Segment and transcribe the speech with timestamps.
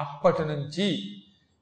[0.00, 0.86] అప్పటి నుంచి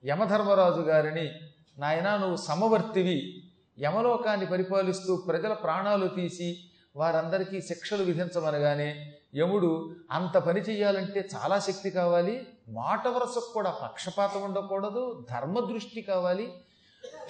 [0.05, 1.33] యమధర్మరాజు గారిని
[1.79, 3.45] నాయనా నువ్వు సమవర్తివి.
[3.81, 6.49] యమలోకాన్ని పరిపాలిస్తూ ప్రజల ప్రాణాలు తీసి
[6.97, 12.47] వారందరికీ శిక్షలు విధించమనగానే యముడు అంత పని చేయాలంటే చాలా శక్తి కావాలి.
[12.69, 15.27] మాట వరసకు కూడా పక్షపాతం ఉండకూడదు.
[15.31, 16.53] ధర్మదృష్టి కావాలి.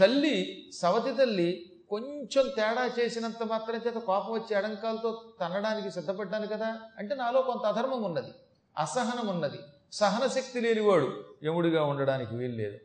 [0.01, 0.37] తల్లి
[0.73, 7.43] సవతి తల్లి కొంచెం తేడా చేసినంత మాత్రం చేత కోపం వచ్చి అడంకాలతో తనడానికి సిద్ధపడ్డాను కదా అంటే నాలో
[7.43, 8.33] కొంత అధర్మం ఉన్నది.
[8.79, 9.59] అసహనం ఉన్నది.
[9.93, 12.79] సహనశక్తి లేనివాడు యముడిగా ఉండడానికి వీల్లేదు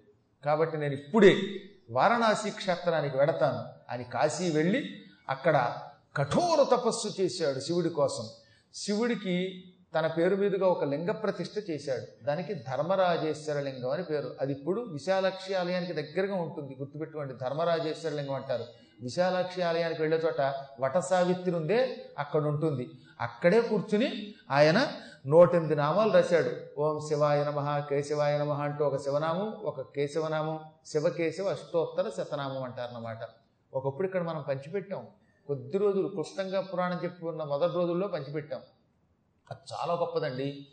[0.45, 1.37] కాబట్టి నేను ఇప్పుడే
[1.91, 3.93] వారణాసి క్షేత్రానికి వెడతాను.
[3.93, 5.77] అని కాశీ వెళ్ళి అక్కడ
[6.17, 8.23] కఠోర తపస్సు చేశాడు శివుడి కోసం.
[8.73, 9.63] శివుడికి
[9.95, 12.25] తన పేరు మీదుగా ఒక లింగ ప్రతిష్ఠ చేశాడు.
[12.25, 14.35] దానికి ధర్మరాజేశ్వర లింగం అని పేరు.
[14.41, 16.75] అది ఇప్పుడు విశాలాక్షి ఆలయానికి దగ్గరగా ఉంటుంది.
[16.79, 18.65] గుర్తుపెట్టుకోండి ధర్మరాజేశ్వర లింగం అంటారు.
[19.01, 22.89] విశాలాక్షి ఆలయానికి వెళ్ళే చోట వట సావిత్రి ఉందే అక్కడ ఉంటుంది.
[23.23, 24.87] అక్కడే కూర్చుని ఆయన
[25.27, 26.81] నూటెనిమిది నామాలు రాశాడు.
[26.81, 33.19] ఓం శివాయ నమ కేశవాయ నమ అంటూ ఒక శివనామం ఒక కేశవనామం శివకేశవ అష్టోత్తర శతనామం అంటారన్నమాట.
[33.73, 35.07] ఒకప్పుడు ఇక్కడ మనం పంచిపెట్టాం.
[35.47, 38.61] కొద్ది రోజులు క్లుప్తంగా పురాణం చెప్పుకున్న మొదటి రోజుల్లో పంచిపెట్టాం.
[39.51, 40.67] అది చాలా గొప్పదండి.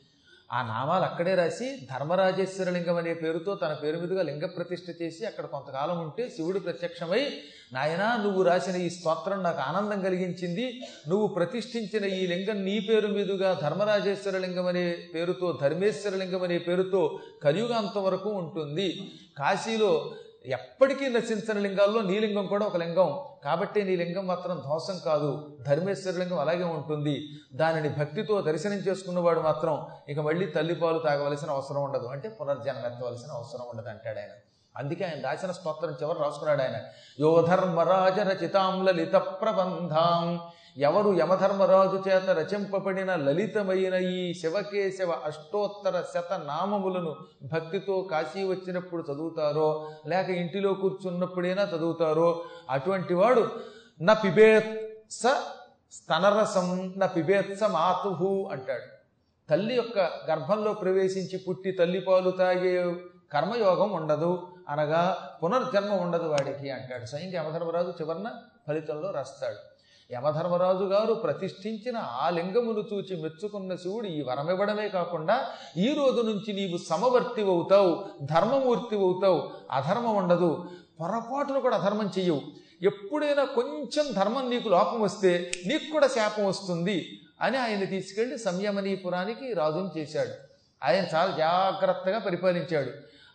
[0.53, 5.45] ఆ నామాలు అక్కడే రాసి ధర్మరాజేశ్వర లింగం అనే పేరుతో తన పేరు మీదుగా లింగ ప్రతిష్ఠ చేసి అక్కడ
[5.45, 7.33] కొంతకాలం ఉంటే శివుడు ప్రత్యక్షమై
[7.73, 10.81] నాయనా నువ్వు రాసిన ఈ స్తోత్రం నాకు ఆనందం కలిగించింది.
[11.09, 18.31] నువ్వు ప్రతిష్ఠించిన ఈ లింగం నీ పేరు మీదుగా ధర్మరాజేశ్వరలింగం అనే పేరుతో ధర్మేశ్వరలింగం అనే పేరుతో కలియుగ వరకు
[18.31, 19.11] ఉంటుంది.
[19.39, 20.15] కాశీలో
[20.47, 23.25] ఎప్పటికీ నశించని లింగాల్లో నీ లింగం కూడా ఒక లింగం.
[23.45, 25.59] కాబట్టి నీ లింగం మాత్రం ధ్వంసం కాదు.
[25.63, 27.29] ధర్మేశ్వర లింగం అలాగే ఉంటుంది.
[27.55, 32.07] దానిని భక్తితో దర్శనం చేసుకున్నవాడు మాత్రం ఇక మళ్ళీ తల్లిపాలు తాగవలసిన అవసరం ఉండదు.
[32.07, 34.29] అంటే పునర్జన్మ ఎత్తవలసిన అవసరం ఉండదు అంటాడు ఆయన.
[34.77, 36.77] అందుకే ఆయన రాసిన స్తోత్రం చివరి రాసుకున్నాడు ఆయన.
[37.21, 40.41] యోధర్మరాజ రచితాం లలిత ప్రబంధాం.
[40.86, 47.17] ఎవరు యమధర్మరాజు చేత రచింపబడిన లలితమైన ఈ శివకేశవ అష్టోత్తర శత నామములను
[47.53, 49.69] భక్తితో కాశీ వచ్చినప్పుడు చదువుతారో
[50.06, 52.28] లేక ఇంటిలో కూర్చున్నప్పుడైనా చదువుతారో
[52.71, 53.44] అటువంటి వాడు
[54.03, 55.22] న పిబేత్స
[55.93, 58.87] స్తనరసం న పిబేత్స మాతుహు అంటాడు.
[59.49, 59.99] తల్లి యొక్క
[60.31, 62.75] గర్భంలో ప్రవేశించి పుట్టి తల్లి పాలు తాగే
[63.32, 64.31] కర్మయోగం ఉండదు
[64.69, 65.03] అనగా
[65.43, 67.05] పునర్జన్మ ఉండదు వాడికి అంటాడు.
[67.06, 68.31] స్వయంగా యమధర్మరాజు చివరన
[68.69, 69.69] ఫలితంలో రాస్తాడు.
[70.12, 76.78] యమధర్మరాజు గారు ప్రతిష్ఠించిన ఆ లింగమును చూచి మెచ్చుకున్న శివుడు ఈ వరమివ్వడమే కాకుండా ఈ రోజు నుంచి నీవు
[76.78, 80.65] సమవర్తి అవుతావు ధర్మమూర్తి అవుతావు అధర్మం ఉండదు.
[81.00, 82.43] పొరపాటును కూడా అధర్మం చెయ్యవు.
[82.82, 90.00] ఎప్పుడైనా కొంచెం ధర్మం నీకు లోపం వస్తే నీకు కూడా శాపం వస్తుంది అని ఆయన తీసుకెళ్ళి సంయమనీపురానికి రాజుని
[90.00, 90.31] చేశాడు.
[90.84, 92.91] ఆయన చాలా జాగ్రత్తగా పరిపాలించాడు.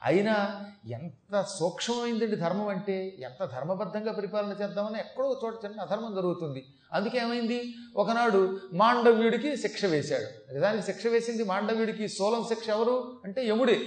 [0.06, 6.66] అయినా ఎంత సూక్ష్మమైందండి ధర్మం అంటే ఎంత ధర్మబద్ధంగా పరిపాలన చేద్దామని ఎక్కడో చోట చిన్న అధర్మం జరుగుతుంది.
[6.94, 7.76] అందుకే ఏమైంది?
[7.96, 10.54] ఒకనాడు మాండవ్యుడికి శిక్ష వేశాడు.
[10.54, 13.20] నిజానికి శిక్ష వేసింది మాండవ్యుడికి సోలం శిక్ష ఎవరు?
[13.26, 13.80] అంటే యముడే.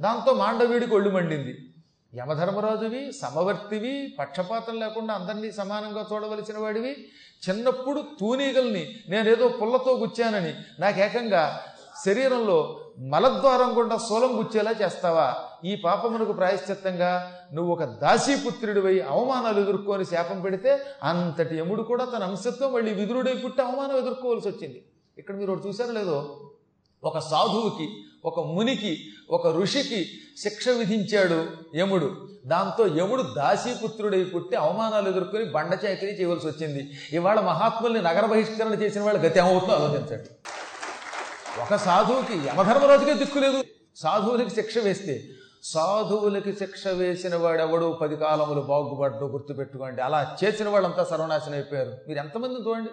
[0.00, 1.74] దాంతో మాండవ్యుడికి ఒళ్ళు మండింది.
[2.14, 7.08] యమధర్మరాజువి సమవర్తివి పక్షపాతం లేకుండా అందరినీ సమానంగా చూడవలసిన వాడివి.
[7.50, 11.64] చిన్నప్పుడు తూనీగల్ని నేనేదో పుల్లతో గుచ్చానని నాకు ఏకంగా
[12.06, 15.34] శరీరంలో మలద్వారం గుండా సోలం గుచ్చేలా చేస్తావా?
[15.64, 22.68] ఈ పాపమునకు ప్రాయశ్చిత్తంగా నువ్వు ఒక దాసీపుత్రుడివై అవమానాలు ఎదుర్కొని శాపం పెడితే అంతటి యముడు కూడా తన అంశతో
[22.68, 24.84] మళ్ళీ విదురుడై పుట్టి అవమానం ఎదుర్కోవాల్సి వచ్చింది.
[25.18, 26.40] ఇక్కడ మీరు ఒకటి చూసారో లేదో?
[27.04, 27.88] ఒక సాధువుకి
[28.24, 28.98] ఒక మునికి
[29.30, 30.06] ఒక ఋషికి
[30.38, 31.46] శిక్ష విధించాడు
[31.76, 32.16] యముడు.
[32.46, 36.90] దాంతో యముడు దాసీపుత్రుడై పుట్టి అవమానాలు ఎదుర్కొని బండ చేయవలసి వచ్చింది.
[37.12, 40.59] ఇవాళ మహాత్ముల్ని నగర బహిష్కరణ చేసిన వాళ్ళ గతి ఏమవుతుందో ఆలోచించండి.
[41.58, 43.64] ఒక సాధువుకి యమధర్మరాజుకే దిక్కులేదు
[43.96, 45.24] సాధువులకి శిక్ష వేస్తే
[45.62, 50.02] సాధువులకి శిక్ష వేసిన వాడెవడు పది కాలములు బాగుపడ్డు గుర్తుపెట్టుకోండి.
[50.02, 51.92] అలా చేసిన వాళ్ళంతా సర్వనాశనం అయిపోయారు.
[52.08, 52.90] మీరు ఎంతమంది చూడండి?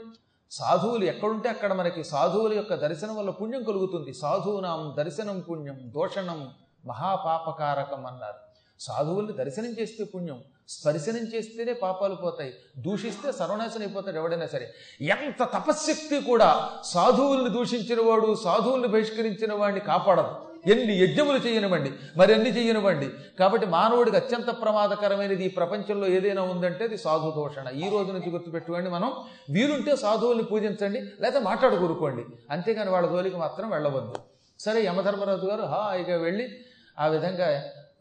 [0.51, 4.13] సాధువులు ఎక్కడుంటే అక్కడ మనకి సాధువుల యొక్క దర్శనం వల్ల పుణ్యం కలుగుతుంది.
[4.13, 6.49] సాధువునాం దర్శనం పుణ్యం దోషణం
[6.85, 8.46] మహాపాపకారకం అన్నారు.
[8.79, 10.39] సాధువుల్ని దర్శనం చేస్తే పుణ్యం
[10.69, 14.73] స్పర్శనం చేస్తేనే పాపాలు పోతాయి దూషిస్తే సర్వనాశనం అయిపోతాడు ఎవడైనా సరే.
[15.01, 20.33] ఎంత తపశ్శక్తి కూడా సాధువుల్ని దూషించిన వాడు సాధువుల్ని బహిష్కరించిన వాడిని కాపాడదు.
[20.71, 23.09] ఎన్ని యజ్ఞములు చేయనివ్వండి మరి ఎన్ని చేయనివ్వండి.
[23.39, 27.67] కాబట్టి మానవుడికి అత్యంత ప్రమాదకరమైనది ఈ ప్రపంచంలో ఏదైనా ఉందంటే అది సాధు దూషణ.
[27.69, 29.11] ఈ రోజు నుంచి గుర్తుపెట్టుకోండి మనం
[29.49, 34.15] వీలుంటే సాధువుల్ని పూజించండి లేదా మాట్లాడుకోరుకోండి అంతేగాని వాళ్ళ జోలికి మాత్రం వెళ్ళవద్దు.
[34.59, 36.47] సరే యమధర్మరాజు గారు హాయిగా వెళ్ళి
[36.99, 37.47] ఆ విధంగా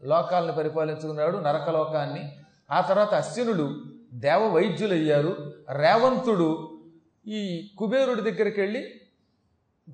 [0.03, 2.37] లోకాలను పరిపాలించుకున్నాడు నరకలోకాన్ని.
[2.71, 3.75] ఆ తర్వాత అశ్వినుడు
[4.13, 6.79] దేవ వైద్యులయ్యారు రేవంతుడు
[7.27, 9.01] ఈ కుబేరుడి దగ్గరికి వెళ్ళి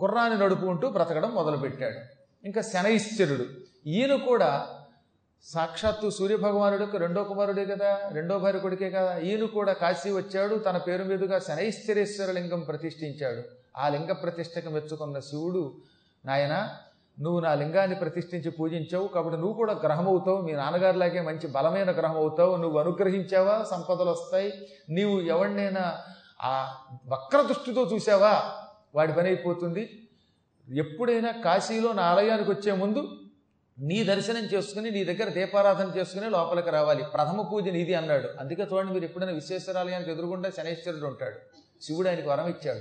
[0.02, 2.00] గుర్రాన్ని నడుపుకుంటూ బ్రతకడం మొదలుపెట్టాడు.
[2.46, 3.46] ఇంకా శనైశ్చరుడు.
[3.88, 4.68] ఈయన కూడా
[5.44, 9.18] సాక్షాత్తు సూర్యభగవానుడు యొక్క రెండో కుమారుడే కదా రెండో భార్య కొడుకే కదా.
[9.18, 13.44] ఈయన కూడా కాశీ వచ్చాడు తన పేరు మీదుగా శనైశ్చరేశ్వర లింగం ప్రతిష్ఠించాడు.
[13.78, 15.78] ఆ లింగ ప్రతిష్టకు మెచ్చుకున్న శివుడు
[16.26, 16.70] నాయన
[17.22, 22.16] నువ్వు నా లింగాన్ని ప్రతిష్ఠించి పూజించావు కాబట్టి నువ్వు కూడా గ్రహం అవుతావు మీ నాన్నగారిలాగే మంచి బలమైన గ్రహం
[22.16, 23.66] అవుతావు నువ్వు అనుగ్రహించావా?
[23.72, 24.54] సంపదలు వస్తాయి.
[24.90, 25.98] నీవు ఎవరినైనా
[26.42, 26.76] ఆ
[27.08, 28.44] వక్ర దృష్టితో చూసావా
[28.96, 29.90] వాడి పని అయిపోతుంది.
[30.76, 33.08] ఎప్పుడైనా కాశీలో నా ఆలయానికి వచ్చే ముందు
[33.80, 37.04] నీ దర్శనం చేసుకుని నీ దగ్గర దీపారాధన చేసుకుని లోపలికి రావాలి.
[37.04, 38.30] ప్రథమ పూజ నీది అన్నాడు.
[38.40, 41.36] అందుకే చూడండి మీరు ఎప్పుడైనా విశ్వేశ్వరాలయానికి ఎదురుగుండా శనేశ్వరుడు ఉంటాడు.
[41.82, 42.80] శివుడు ఆయనకు వరం ఇచ్చాడు.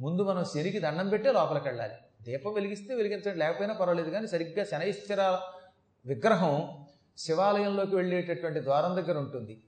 [0.00, 1.94] ముందు మనం శనికి దండం పెట్టే లోపలికి వెళ్ళాలి.
[2.22, 4.10] దీపం వెలిగిస్తే వెలిగించండి లేకపోయినా పర్వాలేదు.
[4.10, 5.40] కానీ సరిగ్గా శనైశ్వర
[6.06, 6.68] విగ్రహం
[7.18, 9.62] శివాలయంలోకి వెళ్ళేటటువంటి ద్వారం దగ్గర ఉంటుంది.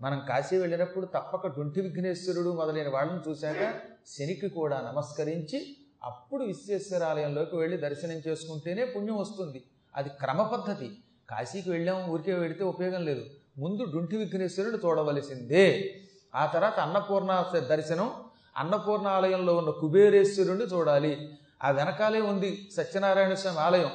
[0.00, 3.74] మనం కాశీ వెళ్ళినప్పుడు తప్పక డొంటి విఘ్నేశ్వరుడు మొదలైన వాళ్ళని చూశాక
[4.06, 9.62] శనికి కూడా నమస్కరించి అప్పుడు విశ్వేశ్వరాలయంలోకి వెళ్ళి దర్శనం చేసుకుంటేనే పుణ్యం వస్తుంది.
[9.96, 10.90] అది క్రమ పద్ధతి.
[11.30, 13.24] కాశీకి వెళ్ళాము ఊరికే వెళితే ఉపయోగం లేదు.
[13.58, 15.94] ముందు డుంటి విఘ్నేశ్వరుడు చూడవలసిందే.
[16.34, 18.12] ఆ తర్వాత అన్నపూర్ణ దర్శనం
[18.56, 21.28] అన్నపూర్ణ ఆలయంలో ఉన్న కుబేరేశ్వరుణ్ణి చూడాలి.
[21.64, 23.90] ఆ వెనకాలే ఉంది సత్యనారాయణ స్వామి ఆలయం.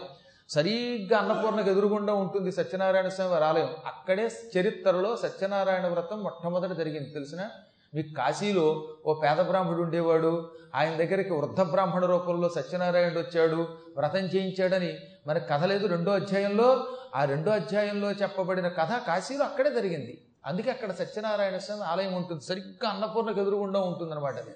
[0.50, 3.76] సరిగ్గా అన్నపూర్ణకు ఎదురుగుండా ఉంటుంది సత్యనారాయణ స్వామి వారి ఆలయం.
[3.86, 7.10] అక్కడే చరిత్రలో సత్యనారాయణ వ్రతం మొట్టమొదటి జరిగింది.
[7.10, 7.50] తెలిసిన?
[7.96, 10.52] మీకు కాశీలో ఓ పేద బ్రాహ్మడు ఉండేవాడు.
[10.76, 13.68] ఆయన దగ్గరికి వృద్ధ బ్రాహ్మణ రూపంలో సత్యనారాయణుడు వచ్చాడు.
[13.98, 16.88] వ్రతం చేయించాడని మన కథ లేదు రెండో అధ్యాయంలో.
[17.16, 20.26] ఆ రెండో అధ్యాయంలో చెప్పబడిన కథ కాశీలో అక్కడే జరిగింది.
[20.46, 22.46] అందుకే అక్కడ సత్యనారాయణ స్వామి ఆలయం ఉంటుంది.
[22.46, 24.56] సరిగ్గా అన్నపూర్ణకు ఎదురుగుండా ఉంటుందన్నమాట అది.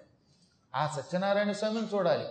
[0.76, 2.26] ఆ సత్యనారాయణ స్వామిని చూడాలి.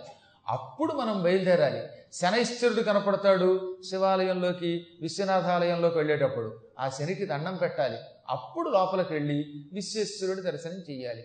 [0.47, 1.81] అప్పుడు మనం బయలుదేరాలి.
[2.13, 6.59] శనైశ్వరుడు కనపడతాడు శివాలయంలోకి విశ్వనాథాలయంలోకి వెళ్ళేటప్పుడు.
[6.79, 7.97] ఆ శనికి దండం పెట్టాలి.
[8.29, 11.23] అప్పుడు లోపలికి వెళ్ళి విశ్వేశ్వరుడి దర్శనం చేయాలి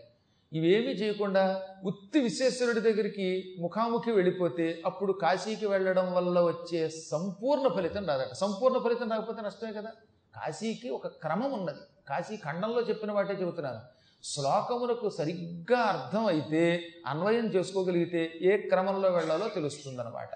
[0.52, 8.32] ఇవేమీ చేయకుండా ఉత్తి విశ్వేశ్వరుడి దగ్గరికి ముఖాముఖి వెళ్ళిపోతే అప్పుడు కాశీకి వెళ్ళడం వల్ల వచ్చే సంపూర్ణ ఫలితం రాదట.
[8.32, 9.90] సంపూర్ణ ఫలితం రాకపోతే నష్టమే కదా?
[10.36, 11.80] కాశీకి ఒక క్రమం ఉన్నది.
[12.08, 13.80] కాశీ ఖండంలో చెప్పిన వాటే చెబుతున్నాను.
[14.24, 20.28] శ్లోకములకు సరిగ్గా అర్థం అయితే అన్వయం చేసుకోగలిగితే ఏ క్రమంలో వెళ్ళాలో తెలుస్తుందన్నమాట.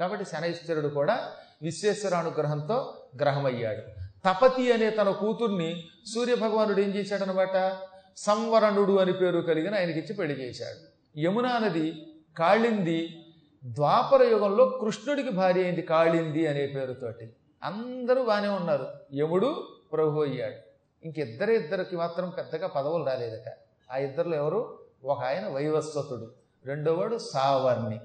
[0.00, 1.32] కాబట్టి శనైశ్వరుడు కూడా
[1.62, 3.82] విశ్వేశ్వరానుగ్రహంతో గ్రహమయ్యాడు.
[4.24, 5.84] తపతి అనే తన కూతుర్ని
[6.14, 7.76] సూర్యభగవానుడు ఏం చేశాడనమాట
[8.16, 10.80] సంవరణుడు అని పేరు కలిగిన ఆయనకిచ్చి పెళ్ళి చేశాడు.
[11.20, 12.06] యమునా నది
[12.38, 13.24] కాళింది
[13.64, 17.32] ద్వాపర యుగంలో కృష్ణుడికి భార్య అయింది కాళింది అనే పేరుతోటి.
[17.62, 18.86] అందరూ బాగానే ఉన్నారు.
[19.14, 20.67] యముడు ప్రభు అయ్యాడు.
[21.04, 23.52] ఇంకిద్దరు ఇద్దరికి మాత్రం పెద్దగా పదవులు రాలేదట.
[23.92, 24.78] ఆ ఇద్దరులో ఎవరు?
[25.04, 26.34] ఒక ఆయన వైవస్వతుడు
[26.64, 28.00] రెండోవాడు సావర్ణి.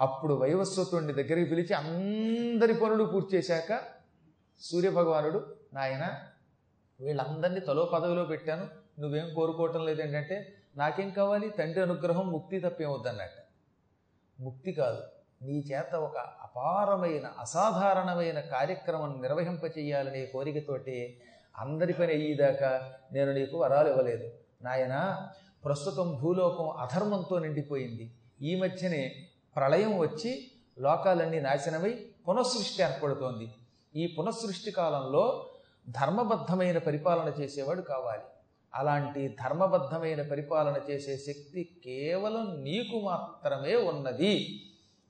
[0.00, 3.80] అప్పుడు వైవస్వతుడిని దగ్గరికి పిలిచి అందరి పనులు పూర్తి చేశాక
[4.60, 6.08] సూర్యభగవానుడు నాయన
[7.00, 8.68] వీళ్ళందరినీ తలో పదవిలో పెట్టాను.
[9.00, 11.50] నువ్వేం కోరుకోవటం లేదేంటంటే నాకేం కావాలి?
[11.50, 13.34] తండ్రి అనుగ్రహం ముక్తి తప్పేమవుద్దన్నట్ట
[14.40, 15.02] ముక్తి కాదు.
[15.42, 21.20] నీ చేత ఒక అపారమైన అసాధారణమైన కార్యక్రమం నిర్వహింపచేయాలనే కోరికతోటి
[21.58, 24.30] అందరి పని అయ్యేదాకా నేను నీకు వరాలు ఇవ్వలేదు.
[24.62, 25.28] నాయన
[25.64, 28.10] ప్రస్తుతం భూలోకం అధర్మంతో నిండిపోయింది.
[28.42, 29.16] ఈ మధ్యనే
[29.56, 33.48] ప్రళయం వచ్చి లోకాలన్నీ నాశనమై పునఃసృష్టి ఏర్పడుతోంది.
[33.96, 35.46] ఈ పునఃసృష్టి కాలంలో
[35.88, 38.22] ధర్మబద్ధమైన పరిపాలన చేసేవాడు కావాలి.
[38.74, 44.62] అలాంటి ధర్మబద్ధమైన పరిపాలన చేసే శక్తి కేవలం నీకు మాత్రమే ఉన్నది.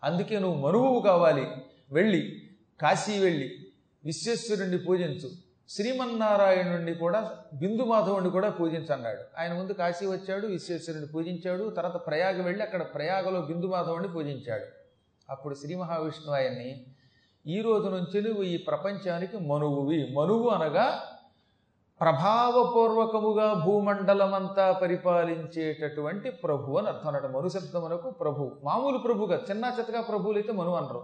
[0.04, 1.46] అందుకే నువ్వు మనువు కావాలి.
[1.90, 2.50] వెళ్ళి
[2.80, 3.58] కాశీ వెళ్ళి
[4.04, 5.47] విశ్వేశ్వరుణ్ణి పూజించు.
[5.68, 9.22] శ్రీమన్నారాయణుడిని కూడా బిందు మాధవుణ్ణి కూడా పూజించన్నాడు.
[9.38, 14.66] ఆయన ముందు కాశీ వచ్చాడు విశ్వేశ్వరుని పూజించాడు తర్వాత ప్రయాగ వెళ్ళి అక్కడ ప్రయాగలో బిందు మాధవుణ్ణి పూజించాడు.
[15.30, 16.86] అప్పుడు శ్రీ మహావిష్ణువు ఆయన్ని
[17.46, 20.14] ఈ రోజు నుంచి నువ్వు ఈ ప్రపంచానికి మనువువి.
[20.16, 21.02] మనువు అనగా
[22.00, 28.52] ప్రభావపూర్వకముగా భూమండలమంతా పరిపాలించేటటువంటి ప్రభు అని అర్థం అన్నట్టు మనుశబ్దమునకు ప్రభు.
[28.64, 31.02] మామూలు ప్రభుగా చిన్న చితగా ప్రభువులు అయితే మను అనరు.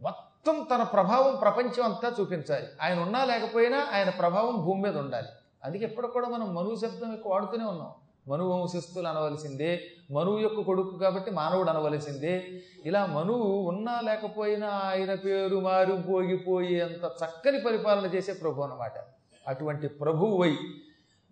[0.00, 2.66] మొత్తం మొత్తం తన ప్రభావం ప్రపంచం అంతా చూపించాలి.
[2.82, 5.26] ఆయన ఉన్నా లేకపోయినా ఆయన ప్రభావం భూమి మీద ఉండాలి.
[5.64, 7.90] అందుకే ఎప్పుడు కూడా మనం మనువు శబ్దం ఎక్కువ వాడుతూనే ఉన్నాం.
[8.28, 9.80] మనువు వంశస్థులు అనవలసిందే
[10.10, 12.48] మనువు యొక్క కొడుకు కాబట్టి మానవుడు అనవలసిందే.
[12.86, 18.92] ఇలా మనువు ఉన్నా లేకపోయినా ఆయన పేరు మారిపోగిపోయి అంత చక్కని పరిపాలన చేసే ప్రభు అన్నమాట.
[19.48, 20.56] అటువంటి ప్రభువై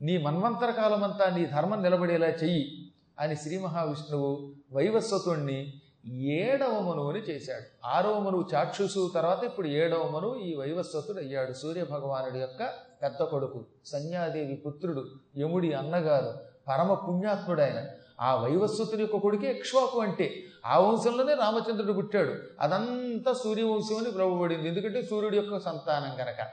[0.02, 5.74] నీ మన్వంతర కాలమంతా నీ ధర్మం నిలబడేలా చెయ్యి అని శ్రీ మహావిష్ణువు వైవస్వతుణ్ణి
[6.06, 7.86] ఏడవ మనువుని చేశాడు.
[7.86, 11.52] ఆరవ మనువు చాక్షుసు తర్వాత ఇప్పుడు ఏడవ మనువు ఈ వైవస్వతుడు అయ్యాడు.
[11.52, 12.62] సూర్య భగవానుడి యొక్క
[13.02, 15.04] పెద్ద కొడుకు సంధ్యాదేవి పుత్రుడు
[15.38, 16.34] యముడి అన్నగారు
[16.68, 17.86] పరమ పుణ్యాత్ముడైన
[18.20, 20.34] ఆ వైవస్వతుని యొక్క కొడుకే ఇక్ష్వాకు అంటే
[20.66, 22.32] ఆ వంశంలోనే రామచంద్రుడు పుట్టాడు.
[22.60, 26.46] అదంతా సూర్యవంశం అని ప్రభుబడింది ఎందుకంటే సూర్యుడి యొక్క సంతానం కనుక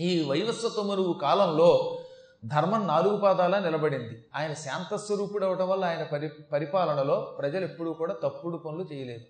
[0.00, 1.98] ఈ వైవస్వతమరువు కాలంలో
[2.44, 4.24] ధర్మం నాలుగు పాదాల నిలబడింది.
[4.36, 9.24] ఆయన శాంతస్వరూపుడు అవటం వల్ల ఆయన పరి పరిపాలనలో ప్రజలు ఎప్పుడూ కూడా తప్పుడు పనులు చేయలేదు.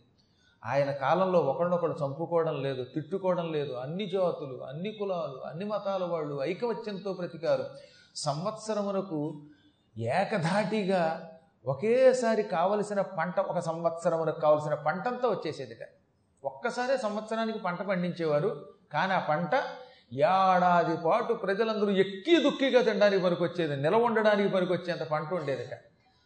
[0.64, 3.72] ఆయన కాలంలో ఒకరినొకరు చంపుకోవడం లేదు తిట్టుకోవడం లేదు.
[3.72, 7.64] అన్ని జాతులు అన్ని కులాలు అన్ని మతాల వాళ్ళు ఐకమత్యంతో ప్రతికారు
[8.16, 9.42] సంవత్సరమునకు
[9.98, 11.30] ఏకధాటిగా
[11.66, 15.88] ఒకేసారి కావలసిన పంట ఒక సంవత్సరమునకు కావలసిన పంటంతా వచ్చేసేదిట.
[16.44, 18.66] ఒక్కసారే సంవత్సరానికి పంట పండించేవారు.
[18.92, 19.50] కానీ ఆ పంట
[20.12, 25.74] ఏడాది పాటు ప్రజలందరూ ఎక్కి దుక్కిగా తినడానికి పనికొచ్చేది నిలవ ఉండడానికి పనికొచ్చేంత పంట ఉండేదిట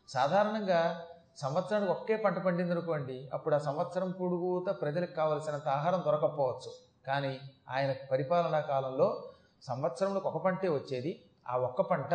[0.09, 1.01] సాధారణంగా
[1.37, 6.71] సంవత్సరానికి ఒకే పంట పండింది అనుకోండి అప్పుడు ఆ సంవత్సరం పొడుగుతా ప్రజలకు కావలసినంత ఆహారం దొరకకపోవచ్చు
[7.07, 7.41] కానీ
[7.71, 9.25] ఆయన పరిపాలనా కాలంలో
[9.63, 11.23] సంవత్సరంలో ఒక పంటే వచ్చేది.
[11.49, 12.13] ఆ ఒక్క పంట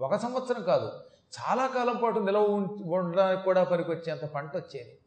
[0.00, 0.92] ఒక సంవత్సరం కాదు
[1.38, 2.42] చాలా కాలం పాటు నిలవ
[2.98, 4.98] ఉండడానికి కూడా పనికొచ్చేంత పంట వచ్చేది.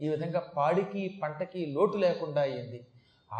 [0.00, 2.86] ఈ విధంగా పాడికి పంటకి లోటు లేకుండా అయ్యింది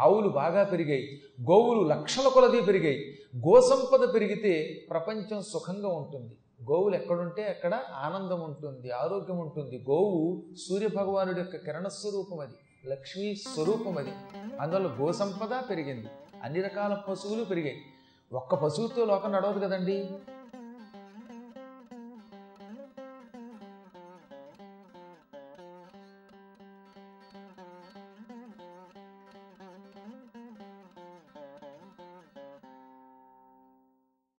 [0.01, 3.19] ఆవులు బాగా పెరిగాయి గోవులు లక్షల కొలది పెరిగాయి.
[3.37, 6.35] గోసంపద పెరిగితే ప్రపంచం సుఖంగా ఉంటుంది.
[6.71, 9.85] గోవులు ఎక్కడుంటే అక్కడ ఆనందం ఉంటుంది ఆరోగ్యం ఉంటుంది.
[9.89, 14.11] గోవు సూర్యభగవానుడి యొక్క కిరణ స్వరూపం అది లక్ష్మీ స్వరూపం అది.
[14.59, 16.07] అందువల్ల గోసంపద పెరిగింది.
[16.43, 17.81] అన్ని రకాల పశువులు పెరిగాయి.
[18.33, 20.09] ఒక్క పశువుతో లోకం నడవదు కదండి.